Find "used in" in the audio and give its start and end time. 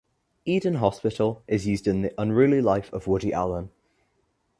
1.67-2.01